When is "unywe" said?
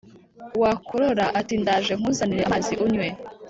2.85-3.07